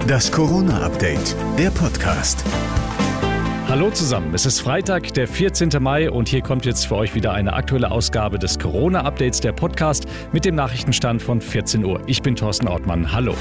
[0.00, 2.44] Das Corona-Update, der Podcast.
[3.68, 5.70] Hallo zusammen, es ist Freitag, der 14.
[5.80, 10.06] Mai und hier kommt jetzt für euch wieder eine aktuelle Ausgabe des Corona-Updates, der Podcast
[10.32, 12.02] mit dem Nachrichtenstand von 14 Uhr.
[12.06, 13.34] Ich bin Thorsten Ortmann, hallo.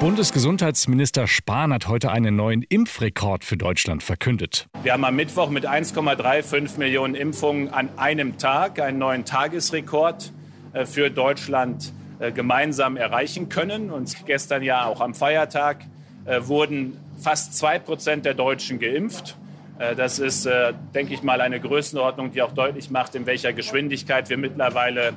[0.00, 4.68] Bundesgesundheitsminister Spahn hat heute einen neuen Impfrekord für Deutschland verkündet.
[4.82, 10.32] Wir haben am Mittwoch mit 1,35 Millionen Impfungen an einem Tag einen neuen Tagesrekord
[10.72, 11.92] äh, für Deutschland
[12.34, 13.90] gemeinsam erreichen können.
[13.90, 15.84] Und gestern ja auch am Feiertag
[16.24, 19.36] äh, wurden fast zwei Prozent der Deutschen geimpft.
[19.96, 20.48] Das ist,
[20.94, 25.12] denke ich mal, eine Größenordnung, die auch deutlich macht, in welcher Geschwindigkeit wir mittlerweile äh,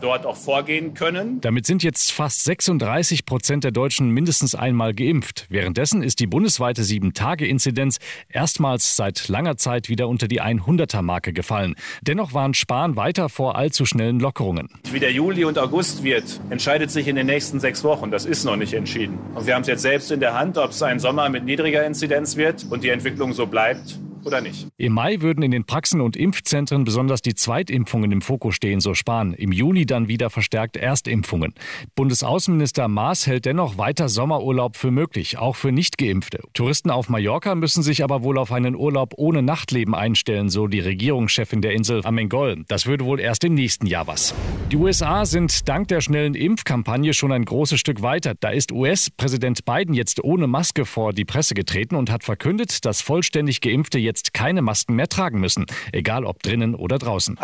[0.00, 1.40] dort auch vorgehen können.
[1.40, 5.46] Damit sind jetzt fast 36 Prozent der Deutschen mindestens einmal geimpft.
[5.48, 11.74] Währenddessen ist die bundesweite 7-Tage-Inzidenz erstmals seit langer Zeit wieder unter die 100er-Marke gefallen.
[12.02, 14.68] Dennoch waren Spahn weiter vor allzu schnellen Lockerungen.
[14.90, 18.10] Wie der Juli und August wird, entscheidet sich in den nächsten sechs Wochen.
[18.10, 19.18] Das ist noch nicht entschieden.
[19.34, 21.84] Und wir haben es jetzt selbst in der Hand, ob es ein Sommer mit niedriger
[21.84, 24.68] Inzidenz wird und die Entwicklung so bleibt oder nicht.
[24.76, 28.94] Im Mai würden in den Praxen und Impfzentren besonders die Zweitimpfungen im Fokus stehen, so
[28.94, 29.34] Spahn.
[29.34, 31.54] Im Juni dann wieder verstärkt Erstimpfungen.
[31.94, 36.40] Bundesaußenminister Maas hält dennoch weiter Sommerurlaub für möglich, auch für Nichtgeimpfte.
[36.52, 40.80] Touristen auf Mallorca müssen sich aber wohl auf einen Urlaub ohne Nachtleben einstellen, so die
[40.80, 42.64] Regierungschefin der Insel Amengol.
[42.68, 44.34] Das würde wohl erst im nächsten Jahr was.
[44.70, 48.34] Die USA sind dank der schnellen Impfkampagne schon ein großes Stück weiter.
[48.38, 53.02] Da ist US-Präsident Biden jetzt ohne Maske vor die Presse getreten und hat verkündet, dass
[53.02, 57.36] vollständig Geimpfte jetzt jetzt keine Masken mehr tragen müssen, egal ob drinnen oder draußen.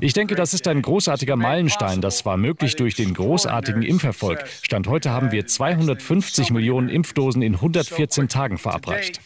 [0.00, 2.00] Ich denke, das ist ein großartiger Meilenstein.
[2.00, 4.44] Das war möglich durch den großartigen Impferfolg.
[4.62, 9.20] Stand heute haben wir 250 Millionen Impfdosen in 114 Tagen verabreicht.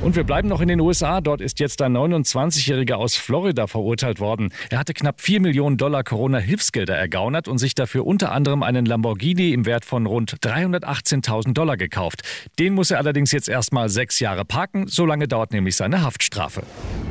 [0.00, 1.20] Und wir bleiben noch in den USA.
[1.20, 4.52] Dort ist jetzt ein 29-Jähriger aus Florida verurteilt worden.
[4.70, 9.52] Er hatte knapp 4 Millionen Dollar Corona-Hilfsgelder ergaunert und sich dafür unter anderem einen Lamborghini
[9.52, 12.22] im Wert von rund 318.000 Dollar gekauft.
[12.58, 16.02] Den muss er allerdings jetzt erstmal sechs sechs Jahre parken, so lange dauert nämlich seine
[16.02, 16.62] Haftstrafe.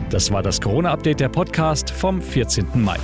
[0.10, 2.68] Das war das Corona-Update der Podcast vom 14.
[2.76, 2.98] Mai.